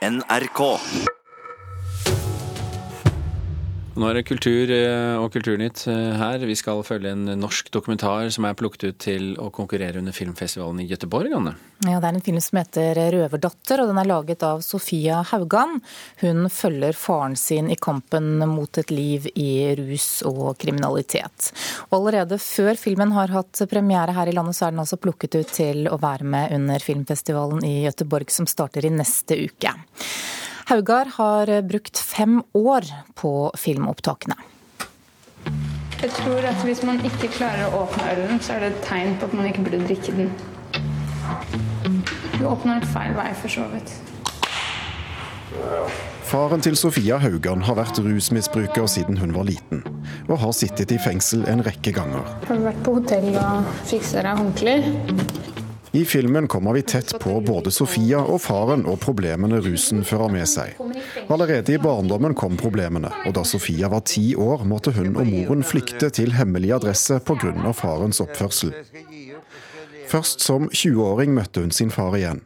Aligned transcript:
NRK. 0.00 0.80
Nå 4.00 4.08
er 4.08 4.16
det 4.16 4.28
kultur 4.30 4.70
eh, 4.72 5.18
og 5.20 5.26
Kulturnytt 5.34 5.82
eh, 5.90 6.14
her. 6.16 6.40
Vi 6.48 6.54
skal 6.56 6.78
følge 6.86 7.10
en 7.12 7.26
norsk 7.36 7.68
dokumentar 7.74 8.30
som 8.32 8.46
er 8.48 8.56
plukket 8.56 8.86
ut 8.86 8.98
til 9.04 9.34
å 9.36 9.50
konkurrere 9.52 10.00
under 10.00 10.16
filmfestivalen 10.16 10.80
i 10.80 10.86
Gøteborg, 10.88 11.34
Anne. 11.36 11.52
Ja, 11.84 11.98
Det 12.00 12.08
er 12.08 12.16
en 12.16 12.24
film 12.24 12.40
som 12.40 12.58
heter 12.62 12.96
'Røverdatter', 12.96 13.82
og 13.82 13.90
den 13.90 14.00
er 14.00 14.08
laget 14.08 14.42
av 14.46 14.62
Sofia 14.64 15.20
Haugan. 15.32 15.82
Hun 16.22 16.48
følger 16.48 16.96
faren 16.96 17.36
sin 17.36 17.68
i 17.68 17.76
kampen 17.76 18.38
mot 18.48 18.78
et 18.78 18.90
liv 18.90 19.28
i 19.34 19.76
rus 19.76 20.22
og 20.24 20.56
kriminalitet. 20.56 21.52
Og 21.90 22.00
allerede 22.00 22.40
før 22.40 22.80
filmen 22.80 23.12
har 23.12 23.28
hatt 23.28 23.64
premiere 23.68 24.16
her 24.16 24.28
i 24.28 24.32
landet, 24.32 24.56
så 24.56 24.68
er 24.68 24.70
den 24.70 24.80
altså 24.80 24.96
plukket 24.96 25.36
ut 25.36 25.52
til 25.52 25.88
å 25.88 26.00
være 26.00 26.24
med 26.24 26.56
under 26.56 26.78
filmfestivalen 26.78 27.64
i 27.64 27.84
Gøteborg, 27.84 28.30
som 28.32 28.48
starter 28.48 28.86
i 28.86 28.96
neste 28.96 29.36
uke. 29.36 29.76
Haugar 30.70 31.08
har 31.16 31.50
brukt 31.66 31.98
fem 31.98 32.42
år 32.54 32.84
på 33.18 33.30
filmopptakene. 33.58 34.36
Jeg 35.98 36.12
tror 36.14 36.46
at 36.46 36.62
hvis 36.62 36.84
man 36.86 37.02
ikke 37.02 37.26
klarer 37.34 37.66
å 37.66 37.80
åpne 37.82 38.06
ølen, 38.12 38.38
så 38.38 38.54
er 38.54 38.62
det 38.62 38.68
et 38.76 38.84
tegn 38.86 39.16
på 39.18 39.26
at 39.26 39.34
man 39.34 39.48
ikke 39.50 39.64
burde 39.66 39.80
drikke 39.88 40.14
den. 40.14 40.30
Du 42.36 42.46
åpner 42.46 42.78
en 42.78 42.86
feil 42.86 43.18
vei, 43.18 43.26
for 43.42 43.50
så 43.50 43.66
vidt. 43.74 43.96
Faren 46.30 46.62
til 46.62 46.78
Sofia 46.78 47.18
Haugan 47.18 47.66
har 47.66 47.74
vært 47.74 47.98
rusmisbruker 47.98 48.86
siden 48.86 49.18
hun 49.18 49.34
var 49.34 49.50
liten, 49.50 49.82
og 50.30 50.38
har 50.44 50.54
sittet 50.54 50.94
i 50.94 51.02
fengsel 51.02 51.42
en 51.50 51.66
rekke 51.66 51.90
ganger. 51.98 52.22
Har 52.46 52.62
du 52.62 52.68
vært 52.70 52.84
på 52.86 52.94
hotell 53.00 53.32
og 53.34 53.74
fiksa 53.90 54.22
deg 54.22 54.38
håndklær? 54.38 54.86
I 55.92 56.04
filmen 56.04 56.48
kommer 56.48 56.72
vi 56.72 56.82
tett 56.82 57.18
på 57.18 57.40
både 57.40 57.70
Sofia 57.70 58.20
og 58.22 58.38
faren 58.44 58.84
og 58.86 59.00
problemene 59.02 59.58
rusen 59.64 60.04
fører 60.06 60.30
med 60.30 60.46
seg. 60.46 60.76
Allerede 61.26 61.74
i 61.74 61.80
barndommen 61.82 62.36
kom 62.38 62.54
problemene, 62.60 63.10
og 63.26 63.34
da 63.34 63.42
Sofia 63.42 63.90
var 63.90 64.04
ti 64.06 64.36
år, 64.38 64.62
måtte 64.70 64.94
hun 64.94 65.16
og 65.16 65.26
moren 65.26 65.64
flykte 65.66 66.12
til 66.14 66.36
hemmelig 66.38 66.76
adresse 66.76 67.18
pga. 67.26 67.72
farens 67.72 68.20
oppførsel. 68.22 68.70
Først 70.06 70.46
som 70.46 70.68
20-åring 70.70 71.34
møtte 71.34 71.60
hun 71.60 71.74
sin 71.74 71.90
far 71.90 72.14
igjen. 72.14 72.44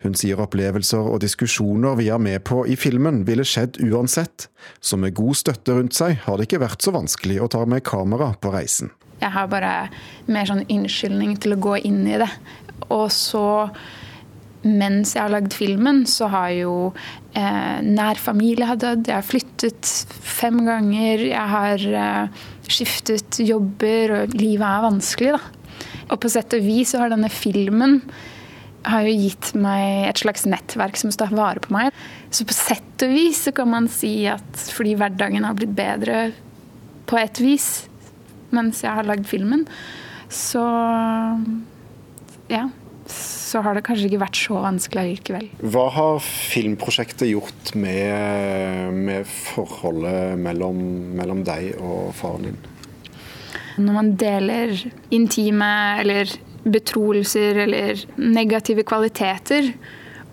Hun 0.00 0.14
sier 0.16 0.40
opplevelser 0.40 1.10
og 1.12 1.20
diskusjoner 1.20 1.98
vi 1.98 2.08
er 2.08 2.18
med 2.18 2.40
på 2.48 2.62
i 2.66 2.76
filmen 2.76 3.26
ville 3.28 3.44
skjedd 3.44 3.76
uansett, 3.84 4.48
så 4.80 4.96
med 4.96 5.14
god 5.18 5.36
støtte 5.36 5.76
rundt 5.76 5.96
seg 5.96 6.22
har 6.24 6.38
det 6.38 6.48
ikke 6.48 6.62
vært 6.64 6.84
så 6.84 6.94
vanskelig 6.96 7.42
å 7.42 7.50
ta 7.52 7.66
med 7.68 7.84
kamera 7.84 8.32
på 8.40 8.54
reisen. 8.54 8.94
Jeg 9.18 9.34
har 9.34 9.50
bare 9.50 9.90
mer 10.30 10.46
sånn 10.46 10.64
unnskyldning 10.70 11.36
til 11.42 11.56
å 11.56 11.60
gå 11.60 11.76
inn 11.88 12.04
i 12.06 12.16
det. 12.22 12.30
Og 12.86 13.06
så, 13.12 13.44
mens 14.64 15.14
jeg 15.16 15.24
har 15.24 15.34
lagd 15.34 15.56
filmen, 15.56 16.04
så 16.08 16.30
har 16.32 16.54
jo 16.56 16.74
eh, 17.34 17.78
nær 17.84 18.20
familie 18.22 18.68
har 18.70 18.80
dødd. 18.80 19.10
Jeg 19.10 19.18
har 19.18 19.26
flyttet 19.26 19.92
fem 20.22 20.62
ganger. 20.66 21.26
Jeg 21.30 21.52
har 21.54 21.86
eh, 22.02 22.48
skiftet 22.68 23.42
jobber, 23.44 24.16
og 24.22 24.38
livet 24.38 24.66
er 24.68 24.88
vanskelig, 24.88 25.36
da. 25.36 25.86
Og 26.08 26.18
på 26.22 26.30
sett 26.32 26.54
og 26.56 26.64
vis 26.64 26.94
så 26.94 27.02
har 27.02 27.12
denne 27.12 27.28
filmen 27.32 28.00
har 28.88 29.04
jo 29.04 29.14
gitt 29.18 29.50
meg 29.58 30.08
et 30.08 30.20
slags 30.22 30.46
nettverk 30.48 30.96
som 30.96 31.12
står 31.12 31.34
vare 31.36 31.62
på 31.64 31.74
meg. 31.74 31.92
Så 32.30 32.46
på 32.48 32.56
sett 32.56 33.04
og 33.04 33.12
vis 33.12 33.42
så 33.46 33.52
kan 33.56 33.70
man 33.72 33.88
si 33.92 34.22
at 34.30 34.62
fordi 34.74 34.94
hverdagen 34.98 35.44
har 35.44 35.56
blitt 35.58 35.74
bedre 35.76 36.30
på 37.08 37.18
et 37.20 37.40
vis 37.42 37.68
mens 38.54 38.80
jeg 38.80 38.94
har 38.96 39.04
lagd 39.04 39.26
filmen, 39.28 39.66
så 40.32 40.62
ja, 42.52 42.68
så 43.08 43.62
har 43.64 43.76
det 43.76 43.84
kanskje 43.86 44.10
ikke 44.10 44.20
vært 44.20 44.38
så 44.38 44.58
vanskelig 44.60 45.04
likevel. 45.12 45.46
Hva 45.72 45.86
har 45.94 46.18
filmprosjektet 46.24 47.30
gjort 47.30 47.72
med, 47.78 48.98
med 49.08 49.28
forholdet 49.28 50.36
mellom, 50.40 50.82
mellom, 51.16 51.44
deg 51.46 51.72
og 51.80 52.12
faren 52.18 52.50
din? 52.50 52.60
Når 53.78 53.94
man 53.94 54.12
deler 54.20 54.74
intime 55.14 55.70
eller 56.02 56.34
betroelser 56.68 57.62
eller 57.64 58.02
negative 58.18 58.84
kvaliteter, 58.84 59.72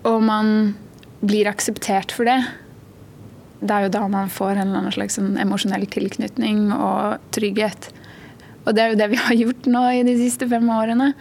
og 0.05 0.21
man 0.25 0.75
blir 1.25 1.47
akseptert 1.49 2.11
for 2.13 2.27
det, 2.27 2.39
det 3.65 3.71
er 3.71 3.85
jo 3.85 3.93
da 3.95 4.03
man 4.11 4.29
får 4.29 4.57
en 4.57 4.67
eller 4.67 4.81
annen 4.81 4.93
slags 4.93 5.15
sånn 5.17 5.37
emosjonell 5.41 5.85
tilknytning 5.89 6.67
og 6.75 7.23
trygghet. 7.33 7.89
Og 8.65 8.75
det 8.75 8.83
er 8.83 8.91
jo 8.91 8.99
det 8.99 9.11
vi 9.13 9.21
har 9.21 9.37
gjort 9.45 9.69
nå 9.69 9.83
i 9.93 10.03
de 10.05 10.15
siste 10.19 10.49
fem 10.49 10.67
årene. 10.73 11.13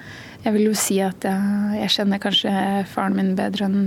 Jeg 0.45 0.53
vil 0.53 0.67
jo 0.69 0.75
si 0.77 0.99
at 1.01 1.25
jeg, 1.25 1.77
jeg 1.81 1.93
kjenner 1.95 2.21
kanskje 2.21 2.51
faren 2.93 3.17
min 3.17 3.33
bedre 3.39 3.65
enn 3.65 3.79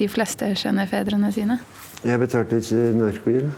de 0.00 0.06
fleste 0.08 0.48
kjenner 0.56 0.88
fedrene 0.88 1.28
sine. 1.34 1.58
Jeg 2.00 2.20
betalte 2.22 2.56
litt 2.56 2.96
narkohjelm. 2.96 3.50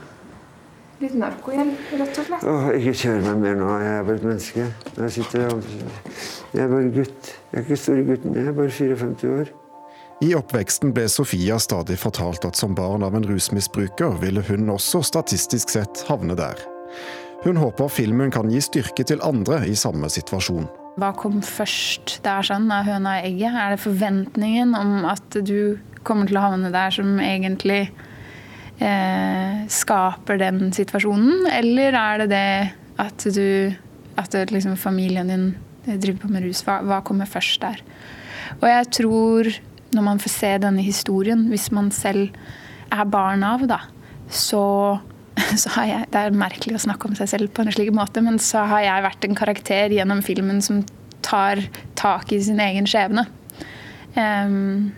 Litt 1.02 1.14
narkohjelm, 1.18 1.70
rett 1.98 2.18
og 2.18 2.26
slett? 2.26 2.46
Åh, 2.50 2.68
ikke 2.78 2.96
kjør 2.98 3.22
meg 3.28 3.40
mer 3.44 3.56
nå. 3.58 3.70
Jeg 3.82 3.94
er 3.94 4.04
bare 4.08 4.18
et 4.18 4.26
menneske. 4.26 4.66
Jeg, 4.98 5.14
sitter, 5.16 5.46
jeg 6.50 6.64
er 6.64 6.74
bare 6.74 6.90
gutt. 6.98 7.32
Jeg 7.52 7.60
er 7.60 7.66
ikke 7.66 7.80
store 7.84 8.04
gutten, 8.10 8.36
jeg 8.38 8.50
er 8.50 8.58
bare 8.58 8.74
54 8.74 9.32
år. 9.38 9.54
I 10.22 10.34
oppveksten 10.38 10.92
ble 10.94 11.08
Sofia 11.10 11.56
stadig 11.62 11.96
fortalt 11.98 12.46
at 12.46 12.58
som 12.58 12.74
barn 12.78 13.02
av 13.06 13.16
en 13.18 13.26
rusmisbruker 13.26 14.18
ville 14.22 14.42
hun 14.46 14.70
også 14.70 15.02
statistisk 15.06 15.74
sett 15.74 16.04
havne 16.10 16.38
der. 16.38 16.58
Hun 17.42 17.58
håper 17.58 17.90
filmen 17.90 18.30
kan 18.30 18.50
gi 18.50 18.62
styrke 18.62 19.06
til 19.06 19.22
andre 19.26 19.64
i 19.66 19.74
samme 19.78 20.10
situasjon. 20.10 20.70
Hva 21.00 21.08
kom 21.16 21.38
først? 21.40 22.18
Det 22.20 22.28
er 22.28 22.44
sånn, 22.44 22.68
er 22.72 22.84
høna 22.84 23.16
og 23.16 23.28
egget? 23.28 23.56
Er 23.56 23.72
det 23.72 23.80
forventningen 23.80 24.74
om 24.76 25.06
at 25.08 25.38
du 25.40 25.78
kommer 26.04 26.28
til 26.28 26.36
å 26.36 26.44
havne 26.44 26.72
der 26.74 26.92
som 26.92 27.14
egentlig 27.22 27.86
eh, 28.76 29.62
skaper 29.72 30.40
den 30.42 30.68
situasjonen? 30.76 31.46
Eller 31.52 31.96
er 31.96 32.24
det 32.24 32.28
det 32.34 32.50
at 33.02 33.28
du 33.32 33.72
At 34.20 34.34
liksom, 34.52 34.76
familien 34.76 35.28
din 35.32 35.54
driver 35.86 36.26
på 36.26 36.28
med 36.28 36.44
rus? 36.44 36.60
Hva, 36.66 36.82
hva 36.84 37.00
kommer 37.00 37.24
først 37.24 37.62
der? 37.62 37.80
Og 38.60 38.66
jeg 38.68 38.90
tror, 38.92 39.48
når 39.96 40.04
man 40.04 40.20
får 40.20 40.30
se 40.34 40.50
denne 40.60 40.84
historien, 40.84 41.46
hvis 41.48 41.70
man 41.72 41.88
selv 41.90 42.28
er 42.92 43.08
barn 43.08 43.42
av, 43.42 43.64
da, 43.64 43.78
så 44.28 44.60
jeg, 45.88 46.06
Det 46.12 46.18
er 46.18 46.34
merkelig 46.36 46.76
å 46.76 46.84
snakke 46.86 47.08
om 47.08 47.14
seg 47.18 47.30
selv 47.30 47.52
på 47.54 47.64
en 47.64 47.72
slik 47.72 47.92
måte, 47.94 48.22
men 48.24 48.38
så 48.42 48.66
har 48.70 48.84
jeg 48.84 49.06
vært 49.06 49.28
en 49.28 49.38
karakter 49.38 49.94
gjennom 49.94 50.22
filmen 50.24 50.60
som 50.64 50.82
tar 51.22 51.62
tak 51.98 52.32
i 52.34 52.40
sin 52.42 52.60
egen 52.60 52.88
skjebne. 52.88 53.26
Um, 54.16 54.92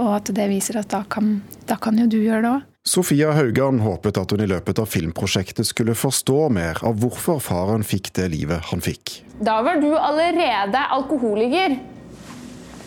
og 0.00 0.14
at 0.16 0.30
det 0.32 0.46
viser 0.48 0.78
at 0.80 0.88
da 0.92 1.02
kan, 1.10 1.40
da 1.68 1.76
kan 1.76 1.98
jo 2.00 2.06
du 2.08 2.20
gjøre 2.22 2.44
det 2.46 2.52
òg. 2.54 2.66
Sofia 2.90 3.34
Haugan 3.36 3.82
håpet 3.84 4.16
at 4.16 4.30
hun 4.32 4.40
i 4.40 4.48
løpet 4.48 4.78
av 4.80 4.88
filmprosjektet 4.88 5.68
skulle 5.68 5.92
forstå 5.92 6.38
mer 6.56 6.78
av 6.86 6.96
hvorfor 7.02 7.36
faren 7.44 7.84
fikk 7.84 8.08
det 8.16 8.30
livet 8.32 8.70
han 8.70 8.80
fikk. 8.80 9.18
Da 9.44 9.58
var 9.66 9.82
du 9.82 9.90
allerede 9.98 10.80
alkoholiker. 10.96 11.76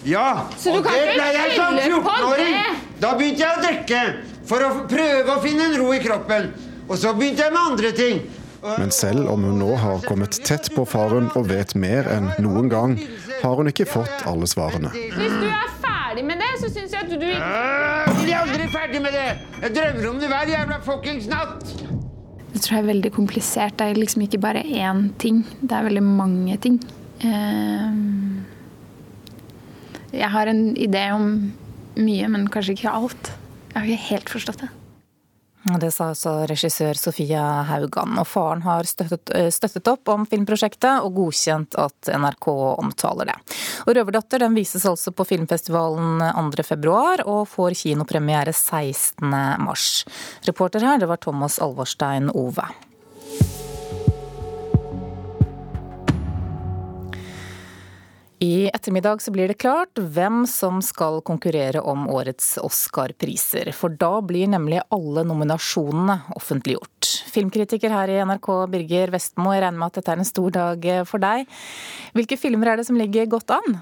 Ja, 0.04 0.50
Så 0.58 0.74
du 0.74 0.82
og 0.82 0.88
kan 0.90 0.98
det 0.98 1.14
ble 1.14 1.28
jeg 1.38 1.54
som 1.56 1.78
på 1.78 2.10
14-åring. 2.10 2.58
det. 2.58 2.98
Da 3.06 3.14
begynte 3.20 3.46
jeg 3.46 3.54
å 3.54 3.62
drikke 3.64 4.02
for 4.48 4.64
å 4.64 4.72
prøve 4.90 5.36
å 5.38 5.42
finne 5.44 5.70
en 5.72 5.78
ro 5.82 5.92
i 5.96 6.02
kroppen. 6.04 6.52
Og 6.90 6.98
så 7.00 7.14
begynte 7.16 7.46
jeg 7.46 7.54
med 7.56 7.72
andre 7.72 7.92
ting. 7.96 8.24
Men 8.64 8.92
selv 8.96 9.28
om 9.32 9.44
hun 9.44 9.58
nå 9.60 9.74
har 9.76 10.04
kommet 10.08 10.38
tett 10.48 10.70
på 10.76 10.86
faren 10.88 11.28
og 11.36 11.50
vet 11.50 11.74
mer 11.76 12.08
enn 12.12 12.30
noen 12.44 12.70
gang, 12.72 12.94
har 13.42 13.58
hun 13.60 13.68
ikke 13.68 13.88
fått 13.90 14.24
alle 14.30 14.48
svarene. 14.48 14.92
Hvis 14.94 15.36
du 15.42 15.48
er 15.50 15.74
ferdig 15.84 16.24
med 16.28 16.40
det, 16.40 16.52
så 16.62 16.70
syns 16.72 16.96
jeg 16.96 17.04
at 17.04 17.12
du 17.12 17.28
Jeg 17.28 18.30
er 18.32 18.40
aldri 18.40 18.70
ferdig 18.72 19.02
med 19.04 19.16
det! 19.16 19.26
Jeg 19.66 19.76
drømmer 19.76 20.10
om 20.14 20.22
det 20.22 20.32
hver 20.32 20.54
jævla 20.54 20.80
fuckings 20.86 21.28
natt! 21.32 21.66
Det 22.54 22.62
tror 22.62 22.78
jeg 22.78 22.84
er 22.84 22.90
veldig 22.94 23.12
komplisert. 23.16 23.76
Det 23.80 23.90
er 23.90 24.00
liksom 24.00 24.24
ikke 24.28 24.40
bare 24.40 24.62
én 24.64 25.08
ting. 25.20 25.42
Det 25.60 25.74
er 25.76 25.88
veldig 25.90 26.04
mange 26.06 26.58
ting. 26.64 26.80
Ehm, 27.26 28.46
Jeg 30.14 30.30
har 30.30 30.48
en 30.48 30.76
idé 30.78 31.08
om 31.12 31.52
mye, 31.98 32.28
men 32.30 32.48
kanskje 32.54 32.76
ikke 32.78 32.92
alt. 32.94 33.32
Jeg 33.74 33.82
har 33.82 33.90
ikke 33.90 34.10
helt 34.14 34.30
forstått 34.30 34.66
det. 34.66 34.72
Det 35.64 35.94
sa 35.96 36.10
også 36.12 36.32
regissør 36.50 36.98
Sofia 37.00 37.42
Haugan, 37.70 38.18
og 38.20 38.28
faren 38.28 38.66
har 38.66 38.84
støttet, 38.84 39.32
eh, 39.32 39.48
støttet, 39.48 39.88
opp 39.88 40.10
om 40.12 40.26
filmprosjektet 40.28 41.06
og 41.06 41.16
godkjent 41.16 41.78
at 41.80 42.12
NRK 42.12 42.48
omtaler 42.84 43.32
det. 43.32 43.38
Og 43.88 43.96
'Røverdatter' 43.96 44.44
den 44.44 44.56
vises 44.56 44.86
altså 44.86 45.16
på 45.16 45.24
filmfestivalen 45.24 46.20
2.2 46.36 47.24
og 47.26 47.48
får 47.48 47.80
kinopremiere 47.80 48.52
16.3. 48.52 50.04
Reporter 50.48 50.82
her, 50.82 50.98
det 51.00 51.08
var 51.08 51.18
Thomas 51.18 51.60
Alvorstein 51.60 52.30
Ove. 52.36 52.68
I 58.44 58.70
ettermiddag 58.74 59.22
så 59.22 59.32
blir 59.32 59.48
det 59.48 59.54
klart 59.54 59.96
hvem 59.96 60.42
som 60.50 60.82
skal 60.84 61.22
konkurrere 61.24 61.80
om 61.80 62.10
årets 62.12 62.58
Oscar-priser. 62.60 63.70
For 63.72 63.94
da 63.96 64.18
blir 64.20 64.50
nemlig 64.52 64.82
alle 64.92 65.24
nominasjonene 65.24 66.18
offentliggjort. 66.36 67.08
Filmkritiker 67.32 67.94
her 67.96 68.12
i 68.12 68.20
NRK, 68.28 68.50
Birger 68.74 69.16
Vestmo, 69.16 69.54
jeg 69.56 69.64
regner 69.64 69.80
med 69.80 69.94
at 69.94 70.02
dette 70.02 70.12
er 70.12 70.20
en 70.26 70.28
stor 70.28 70.52
dag 70.60 70.90
for 71.08 71.24
deg. 71.24 71.48
Hvilke 72.20 72.40
filmer 72.42 72.74
er 72.74 72.82
det 72.82 72.90
som 72.90 73.00
ligger 73.00 73.32
godt 73.32 73.56
an? 73.56 73.80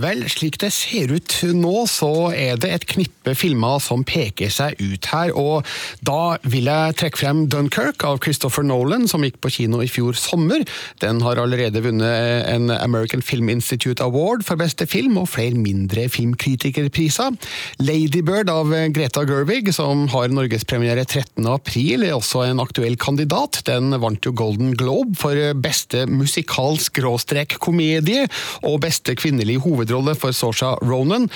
Vel, 0.00 0.22
slik 0.32 0.56
det 0.62 0.70
ser 0.72 1.10
ut 1.12 1.34
nå, 1.52 1.82
så 1.90 2.30
er 2.32 2.56
det 2.60 2.70
et 2.72 2.86
knippe 2.88 3.34
filmer 3.36 3.78
som 3.84 4.00
peker 4.08 4.48
seg 4.52 4.78
ut 4.80 5.04
her. 5.12 5.32
Og 5.36 5.66
da 6.06 6.38
vil 6.48 6.70
jeg 6.70 6.94
trekke 6.96 7.20
frem 7.20 7.42
Dunkerque 7.52 8.08
av 8.08 8.20
Christopher 8.24 8.64
Nolan, 8.64 9.04
som 9.10 9.24
gikk 9.26 9.36
på 9.44 9.50
kino 9.52 9.82
i 9.84 9.90
fjor 9.92 10.16
sommer. 10.16 10.64
Den 11.04 11.20
har 11.24 11.36
allerede 11.42 11.82
vunnet 11.84 12.46
en 12.48 12.70
American 12.72 13.20
Film 13.20 13.50
Institute 13.52 14.02
Award 14.04 14.44
for 14.48 14.56
beste 14.60 14.86
film, 14.88 15.18
og 15.20 15.28
flere 15.34 15.56
mindre 15.58 16.08
filmkritikerpriser. 16.08 17.36
Ladybird 17.84 18.48
av 18.52 18.72
Greta 18.96 19.24
Gerwig, 19.28 19.68
som 19.76 20.08
har 20.14 20.32
norgespremiere 20.32 21.04
13. 21.04 21.44
april, 21.50 22.06
er 22.08 22.16
også 22.16 22.46
en 22.46 22.60
aktuell 22.64 22.96
kandidat. 23.00 23.60
Den 23.68 23.92
vant 24.00 24.24
jo 24.24 24.32
Golden 24.32 24.72
Globe 24.80 25.12
for 25.20 25.36
beste 25.60 26.06
musikalsk-komedie 26.08 28.24
og 28.64 28.80
beste 28.86 29.12
kvinnelige 29.18 29.39
hovedrolle 29.48 29.90
hovedrolle 29.90 30.16
for 30.18 30.32
Sosha 30.32 30.76
Ronan. 30.82 31.28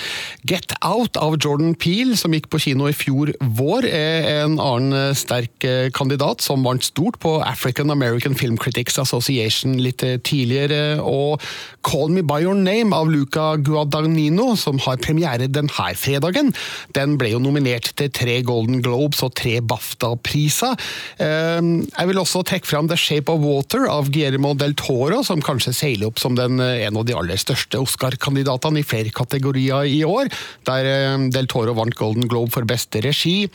Get 0.45 0.73
Out 0.81 1.17
av 1.17 1.37
Jordan 1.37 1.75
Peel, 1.75 2.15
som 2.17 2.33
gikk 2.33 2.49
på 2.49 2.59
kino 2.61 2.87
i 2.89 2.95
fjor 2.95 3.33
vår, 3.41 3.87
er 3.87 4.27
en 4.43 4.59
annen 4.59 4.93
eh, 4.93 5.15
sterk 5.17 5.65
eh, 5.65 5.89
kandidat, 5.95 6.41
som 6.41 6.63
vant 6.65 6.83
stort 6.83 7.19
på 7.19 7.37
African 7.43 7.91
American 7.91 8.35
Film 8.35 8.57
Critics 8.57 8.99
Association 9.01 9.77
litt 9.81 10.03
eh, 10.03 10.17
tidligere. 10.19 10.99
Og 11.01 11.41
Call 11.85 12.13
Me 12.13 12.23
By 12.25 12.43
Your 12.45 12.57
Name 12.57 12.95
av 12.95 13.09
Luca 13.11 13.55
Guadagnino, 13.57 14.53
som 14.59 14.79
har 14.85 15.01
premiere 15.01 15.49
denne 15.49 15.93
fredagen, 15.95 16.53
den 16.95 17.17
ble 17.19 17.33
jo 17.33 17.41
nominert 17.41 17.91
til 17.99 18.11
tre 18.13 18.39
Golden 18.45 18.81
Globes 18.85 19.21
og 19.25 19.33
tre 19.37 19.57
BAFTA-priser. 19.61 20.77
Jeg 21.19 22.09
vil 22.09 22.19
også 22.21 22.41
trekke 22.47 22.67
fram 22.67 22.87
The 22.89 22.97
Shape 22.99 23.31
of 23.31 23.43
Water 23.43 23.85
av 23.91 24.09
Guillermo 24.13 24.53
del 24.57 24.75
Toro, 24.77 25.21
som 25.25 25.43
kanskje 25.45 25.75
seiler 25.75 26.09
opp 26.09 26.21
som 26.21 26.37
den, 26.37 26.59
en 26.61 26.99
av 26.99 27.05
de 27.07 27.15
aller 27.17 27.39
største 27.39 27.79
Oscar-kandidatene 27.95 28.81
i 28.81 28.85
flere 28.85 29.11
kategorier 29.15 29.87
i 29.87 30.03
år, 30.05 30.29
der 30.67 30.89
eh, 30.89 31.15
Del 31.31 31.47
Toro 31.47 31.75
vant 31.77 31.95
Golden 31.95 32.27
Globe 32.27 32.51
for 32.51 32.67
beste 32.67 33.01
regi. 33.05 33.47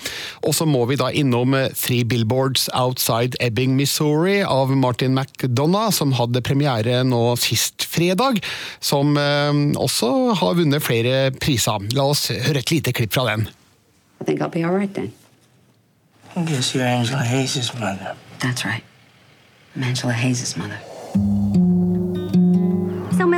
Og 0.47 0.55
så 0.57 0.67
må 0.69 0.87
vi 0.89 0.99
da 1.01 1.11
innom 1.13 1.55
eh, 1.55 1.69
Three 1.77 2.05
Billboards 2.05 2.69
Outside 2.73 3.37
Ebbing, 3.41 3.77
Missouri 3.77 4.41
av 4.43 4.73
Martin 4.73 5.15
McDonagh, 5.15 5.93
som 5.95 6.15
hadde 6.17 6.43
premiere 6.47 7.03
nå 7.05 7.23
sist 7.41 7.85
fredag, 7.91 8.41
som 8.81 9.17
eh, 9.21 9.53
også 9.77 10.35
har 10.41 10.59
vunnet 10.59 10.85
flere 10.85 11.31
priser. 11.37 11.91
La 11.97 12.09
oss 12.11 12.31
høre 12.33 12.65
et 12.65 12.73
lite 12.73 12.97
klipp 12.97 13.15
fra 13.15 13.29
den. 13.31 13.49
I 14.21 14.25
think 14.25 14.41
I'll 14.41 14.51
be 14.53 14.65
all 14.65 14.77
right 14.77 14.93
then. 14.95 15.13
I 16.37 16.45
guess 16.45 16.75
you're 16.75 16.85
Angela 16.85 17.25
Hayes' 17.25 17.73
mother. 17.75 18.15
That's 18.39 18.65
right. 18.65 18.85
I'm 19.75 19.83
Angela 19.83 20.13
Hayes' 20.13 20.57
mother. 20.57 21.70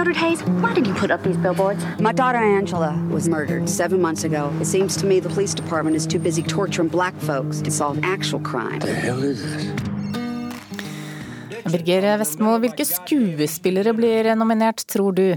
So, 0.02 0.06
Mildred 0.06 0.24
Hayes, 0.24 0.42
why 0.60 0.74
did 0.74 0.84
you 0.84 0.94
put 0.94 1.12
up 1.12 1.22
these 1.22 1.36
billboards? 1.36 1.84
My 2.00 2.10
daughter 2.10 2.38
Angela 2.38 2.92
was 3.08 3.28
murdered 3.28 3.68
seven 3.68 4.02
months 4.02 4.24
ago. 4.24 4.52
It 4.60 4.64
seems 4.64 4.96
to 4.96 5.06
me 5.06 5.20
the 5.20 5.28
police 5.28 5.54
department 5.54 5.94
is 5.94 6.08
too 6.08 6.18
busy 6.18 6.42
torturing 6.42 6.88
black 6.88 7.14
folks 7.20 7.60
to 7.62 7.70
solve 7.70 8.00
actual 8.02 8.40
crime. 8.40 8.80
What 8.80 8.80
the 8.80 8.94
hell 8.94 9.22
is 9.22 9.40
this? 9.44 9.92
Birger 11.70 12.02
er 12.02 12.18
Vestmo, 12.18 12.58
hvilke 12.58 12.84
skuespillere 12.84 13.94
blir 13.94 14.34
nominert, 14.34 14.84
tror 14.88 15.12
du? 15.12 15.36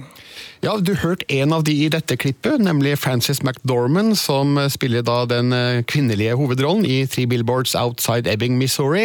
Ja, 0.65 0.79
Du 0.81 0.95
hørte 0.97 1.27
en 1.29 1.53
av 1.53 1.61
de 1.67 1.75
i 1.77 1.89
dette 1.93 2.15
klippet, 2.17 2.57
nemlig 2.57 2.95
Frances 2.97 3.43
McDormand, 3.45 4.15
som 4.17 4.57
spiller 4.73 5.03
da 5.05 5.19
den 5.29 5.53
eh, 5.53 5.83
kvinnelige 5.85 6.33
hovedrollen 6.39 6.87
i 6.89 7.03
Three 7.05 7.29
Billboards 7.29 7.75
Outside 7.77 8.25
Ebbing, 8.25 8.57
Missouri. 8.57 9.03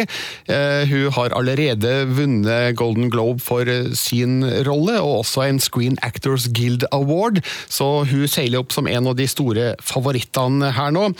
Uh, 0.49 0.81
hun 0.89 1.11
har 1.13 1.35
allerede 1.37 1.91
vunnet 2.09 2.73
Golden 2.79 3.11
Globe 3.13 3.43
for 3.45 3.69
uh, 3.69 3.91
sin 3.93 4.41
rolle, 4.65 4.95
og 5.03 5.19
også 5.19 5.43
en 5.45 5.59
Screen 5.61 5.99
Actors 6.01 6.47
Guild 6.49 6.87
Award, 6.97 7.43
så 7.69 8.07
hun 8.09 8.25
seiler 8.25 8.63
opp 8.63 8.73
som 8.73 8.89
en 8.89 9.11
av 9.11 9.19
de 9.19 9.29
store 9.29 9.75
favorittene 9.85 10.73
her 10.73 10.89
nå. 10.97 11.11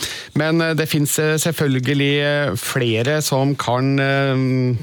Men 0.42 0.66
det 0.78 0.90
fins 0.90 1.20
selvfølgelig 1.44 2.58
flere 2.58 3.20
som 3.22 3.54
kan 3.60 3.94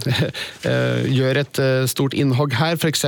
gjøre 1.19 1.43
et 1.43 1.62
stort 1.90 2.14
innhogg 2.14 2.54
her, 2.61 2.78
f.eks. 2.78 3.06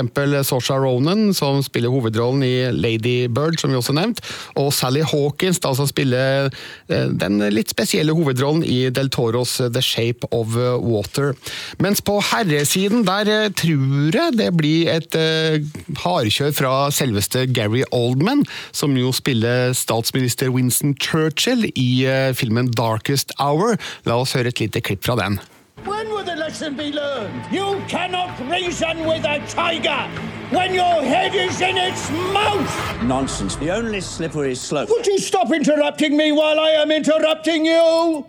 Sosha 0.48 0.80
Ronan, 0.82 1.30
som 1.36 1.62
spiller 1.62 1.94
hovedrollen 1.94 2.39
hovedrollen 2.40 2.44
i 2.44 2.72
Lady 2.72 3.28
Bird, 3.28 3.58
som 3.60 3.70
vi 3.70 3.76
også 3.76 3.92
nevnt, 3.92 4.20
og 4.56 4.72
Sally 4.72 5.02
Hawkins, 5.02 5.60
da, 5.60 5.74
som 5.74 5.86
spiller 5.88 6.50
eh, 6.88 7.08
den 7.10 7.40
litt 7.52 7.70
spesielle 7.70 8.12
hovedrollen 8.12 8.64
i 8.64 8.90
Del 8.90 9.10
Toros 9.10 9.60
The 9.60 9.82
Shape 9.82 10.26
of 10.32 10.56
Water. 10.56 11.34
Mens 11.78 12.00
på 12.00 12.20
herresiden, 12.20 13.04
der 13.04 13.28
eh, 13.28 13.50
tror 13.52 14.16
jeg 14.16 14.38
det 14.38 14.50
blir 14.56 14.88
et 14.90 15.14
uh, 15.14 15.60
hardkjør 16.00 16.52
fra 16.54 16.90
selveste 16.90 17.46
Gary 17.52 17.82
Oldman, 17.92 18.44
som 18.72 18.96
jo 18.96 19.12
spiller 19.12 19.72
statsminister 19.74 20.50
Winston 20.50 20.94
Churchill 20.96 21.66
i 21.74 22.06
filmen 22.34 22.70
Darkest 22.72 23.32
Hour. 23.38 23.76
La 24.06 24.20
oss 24.20 24.34
høre 24.36 24.52
et 24.52 24.60
lite 24.62 24.80
klipp 24.80 25.04
fra 25.04 25.18
den. 25.20 25.40
When 25.84 26.10
will 26.10 26.24
the 26.24 26.36
lesson 26.36 26.76
be 26.76 26.92
learned? 26.92 27.32
You 27.52 27.80
cannot 27.88 28.30
reason 28.50 29.06
with 29.06 29.24
a 29.24 29.40
tiger 29.48 30.39
when 30.52 30.74
your 30.74 31.02
head 31.02 31.34
is 31.34 31.60
in 31.60 31.76
its 31.76 32.10
mouth! 32.10 33.02
Nonsense. 33.02 33.56
The 33.56 33.70
only 33.70 34.00
slippery 34.00 34.54
slope. 34.54 34.88
Would 34.90 35.06
you 35.06 35.18
stop 35.18 35.52
interrupting 35.52 36.16
me 36.16 36.32
while 36.32 36.58
I 36.58 36.70
am 36.82 36.90
interrupting 36.90 37.66
you? 37.66 38.24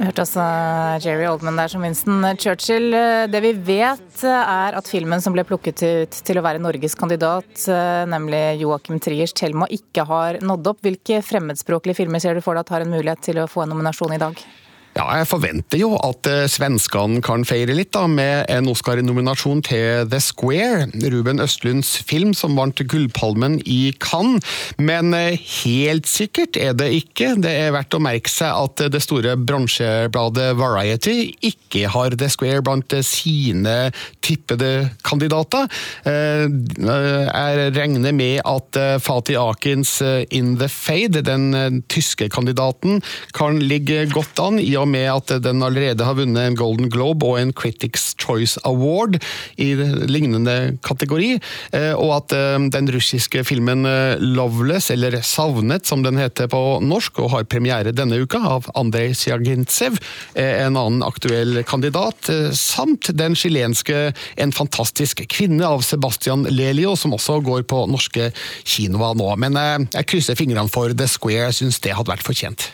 Vi 0.00 0.06
hørte 0.06 0.22
altså 0.22 0.44
Jerry 1.04 1.26
Oldman 1.28 1.58
der 1.60 1.68
som 1.68 1.82
Winston 1.84 2.22
Churchill. 2.40 2.94
Det 3.28 3.40
vi 3.44 3.50
vet 3.52 4.22
er 4.24 4.78
at 4.78 4.88
filmen 4.88 5.20
som 5.20 5.34
ble 5.36 5.44
plukket 5.44 5.82
ut 5.84 6.22
til 6.24 6.40
å 6.40 6.44
være 6.46 6.62
Norges 6.62 6.96
kandidat, 6.96 7.66
nemlig 8.08 8.62
Joachim 8.62 8.96
Triers 8.96 9.34
'Thelma', 9.36 9.68
ikke 9.68 10.06
har 10.08 10.40
nådd 10.40 10.72
opp. 10.72 10.80
Hvilke 10.86 11.20
fremmedspråklige 11.20 12.00
filmer 12.00 12.18
ser 12.24 12.32
du 12.32 12.40
for 12.40 12.56
deg 12.56 12.64
at 12.64 12.72
har 12.78 12.86
en 12.86 12.96
mulighet 12.96 13.20
til 13.28 13.42
å 13.42 13.48
få 13.50 13.66
en 13.66 13.74
nominasjon 13.74 14.16
i 14.16 14.22
dag? 14.24 14.40
Ja, 14.98 15.04
jeg 15.20 15.28
forventer 15.30 15.78
jo 15.78 15.92
at 16.02 16.26
eh, 16.26 16.48
svenskene 16.50 17.20
kan 17.22 17.44
feire 17.46 17.76
litt 17.76 17.92
da, 17.94 18.08
med 18.10 18.48
en 18.50 18.66
Oscar-nominasjon 18.72 19.62
til 19.62 20.08
The 20.10 20.18
Square, 20.22 20.88
Ruben 21.12 21.38
Østlunds 21.42 21.92
film 22.08 22.32
som 22.34 22.56
vant 22.58 22.82
Gullpalmen 22.90 23.60
i 23.70 23.92
Cannes. 24.02 24.42
Men 24.82 25.14
eh, 25.14 25.38
helt 25.62 26.10
sikkert 26.10 26.58
er 26.58 26.74
det 26.74 26.88
ikke. 26.96 27.36
Det 27.38 27.52
er 27.54 27.74
verdt 27.76 27.94
å 27.94 28.02
merke 28.02 28.32
seg 28.32 28.50
at 28.50 28.82
det 28.90 29.02
store 29.04 29.36
bransjebladet 29.38 30.48
Variety 30.58 31.30
ikke 31.38 31.86
har 31.94 32.18
The 32.18 32.30
Square 32.34 32.66
blant 32.66 32.98
sine 33.06 33.76
tippede 34.26 34.90
kandidater. 35.06 35.70
Eh, 36.02 36.48
jeg 36.50 37.70
regner 37.78 38.16
med 38.16 38.42
at 38.42 38.82
Fatih 39.04 39.38
Akins 39.38 40.00
In 40.34 40.56
The 40.58 40.66
Fade, 40.72 41.22
den 41.22 41.84
tyske 41.92 42.26
kandidaten, 42.32 42.98
kan 43.36 43.62
ligge 43.62 44.08
godt 44.10 44.42
an. 44.42 44.58
i 44.58 44.79
og 44.80 44.88
med 44.90 45.08
at 45.12 45.32
den 45.44 45.62
allerede 45.64 46.06
har 46.06 46.16
vunnet 46.18 46.50
en 46.50 46.58
Golden 46.58 46.90
Globe 46.92 47.26
og 47.26 47.40
en 47.40 47.52
Critics 47.56 48.14
Choice 48.20 48.60
Award 48.68 49.18
i 49.60 49.72
lignende 49.76 50.76
kategori, 50.86 51.36
eh, 51.76 51.92
og 51.94 52.14
at 52.16 52.34
eh, 52.36 52.56
den 52.72 52.90
russiske 52.94 53.44
filmen 53.46 53.86
eh, 53.88 54.20
Loveless, 54.20 54.90
eller 54.94 55.18
Savnet 55.26 55.88
som 55.88 56.04
den 56.06 56.18
heter 56.20 56.50
på 56.50 56.80
norsk, 56.84 57.22
og 57.24 57.32
har 57.34 57.48
premiere 57.50 57.94
denne 57.96 58.22
uka, 58.22 58.40
av 58.50 58.68
Andrej 58.78 59.14
Sjagintsev, 59.20 59.98
en 60.40 60.76
annen 60.78 61.04
aktuell 61.04 61.60
kandidat, 61.68 62.30
samt 62.56 63.10
den 63.16 63.36
chilenske 63.38 64.12
En 64.40 64.52
fantastisk 64.54 65.22
kvinne 65.30 65.66
av 65.66 65.84
Sebastian 65.84 66.46
Lelio, 66.48 66.94
som 66.96 67.14
også 67.16 67.40
går 67.44 67.66
på 67.68 67.84
norske 67.90 68.30
kinoer 68.64 69.16
nå. 69.18 69.30
Men 69.42 69.58
jeg 69.92 70.08
krysser 70.10 70.38
fingrene 70.38 70.70
for 70.72 70.94
The 70.96 71.08
Square, 71.10 71.50
jeg 71.50 71.60
syns 71.62 71.82
det 71.84 71.96
hadde 71.96 72.14
vært 72.14 72.26
fortjent. 72.26 72.70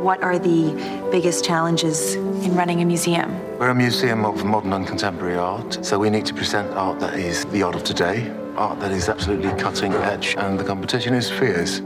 What 0.00 0.22
are 0.22 0.38
the 0.38 0.72
biggest 1.10 1.44
challenges 1.44 2.14
in 2.14 2.54
running 2.54 2.80
a 2.80 2.86
museum? 2.86 3.38
We're 3.58 3.68
a 3.68 3.74
museum 3.74 4.24
of 4.24 4.42
modern 4.46 4.72
and 4.72 4.86
contemporary 4.86 5.36
art, 5.36 5.84
so 5.84 5.98
we 5.98 6.08
need 6.08 6.24
to 6.24 6.32
present 6.32 6.70
art 6.70 7.00
that 7.00 7.18
is 7.18 7.44
the 7.44 7.62
art 7.62 7.74
of 7.74 7.84
today, 7.84 8.34
art 8.56 8.80
that 8.80 8.92
is 8.92 9.10
absolutely 9.10 9.50
cutting 9.60 9.92
edge, 9.92 10.36
and 10.38 10.58
the 10.58 10.64
competition 10.64 11.12
is 11.12 11.28
fierce. 11.28 11.82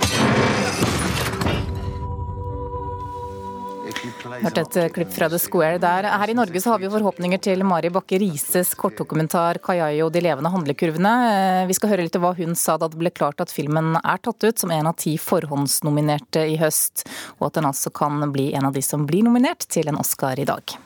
Hørte 4.45 4.61
et 4.61 4.77
eh, 4.77 4.91
klipp 4.93 5.13
fra 5.15 5.31
The 5.33 5.39
Square 5.41 5.79
der. 5.81 6.05
Her 6.21 6.29
i 6.29 6.37
Norge 6.37 6.61
så 6.61 6.75
har 6.75 6.81
vi 6.83 6.91
forhåpninger 6.93 7.41
til 7.47 7.65
Mari 7.65 7.89
Bakke 7.93 8.19
Rises 8.21 8.75
kortdokumentar 8.77 9.57
'Kayayo 9.65 10.11
de 10.13 10.21
levende 10.21 10.53
handlekurvene'. 10.53 11.15
Eh, 11.31 11.61
vi 11.71 11.77
skal 11.79 11.95
høre 11.95 12.05
litt 12.05 12.19
om 12.19 12.27
hva 12.27 12.35
hun 12.37 12.53
sa 12.59 12.77
da 12.77 12.91
det 12.93 13.01
ble 13.01 13.09
klart 13.15 13.41
at 13.41 13.55
filmen 13.55 13.97
er 14.03 14.21
tatt 14.21 14.45
ut 14.45 14.61
som 14.61 14.75
en 14.75 14.91
av 14.93 14.99
ti 15.01 15.17
forhåndsnominerte 15.17 16.45
i 16.45 16.59
høst, 16.61 17.07
og 17.41 17.49
at 17.49 17.57
den 17.57 17.71
altså 17.71 17.89
kan 17.89 18.21
bli 18.35 18.51
en 18.53 18.69
av 18.69 18.77
de 18.77 18.85
som 18.85 19.09
blir 19.09 19.25
nominert 19.25 19.65
til 19.65 19.89
en 19.89 20.01
Oscar 20.05 20.37
i 20.37 20.45
dag. 20.45 20.77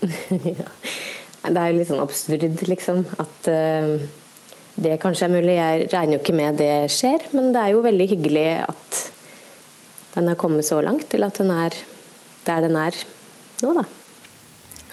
ja. 0.56 0.68
Det 1.44 1.60
er 1.60 1.68
jo 1.68 1.78
litt 1.82 1.92
sånn 1.92 2.00
absurd, 2.00 2.44
liksom. 2.64 3.04
At 3.20 3.48
uh, 3.52 4.00
det 4.80 4.96
kanskje 5.02 5.28
er 5.28 5.34
mulig. 5.36 5.58
Jeg 5.58 5.88
regner 5.92 6.16
jo 6.16 6.22
ikke 6.22 6.40
med 6.40 6.56
det 6.56 6.74
skjer, 6.88 7.28
men 7.36 7.52
det 7.52 7.60
er 7.60 7.74
jo 7.74 7.84
veldig 7.84 8.06
hyggelig 8.14 8.46
at 8.64 9.02
den 10.14 10.30
har 10.32 10.38
kommet 10.40 10.64
så 10.64 10.80
langt 10.80 11.10
til 11.12 11.26
at 11.26 11.36
den 11.42 11.52
er 11.52 11.76
der 12.46 12.66
den 12.68 12.76
er 12.80 12.98
nå, 13.62 13.72
da. 13.76 13.84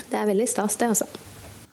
det 0.08 0.18
er 0.20 0.30
veldig 0.30 0.48
stas, 0.50 0.78
det, 0.80 0.94
altså. 0.94 1.10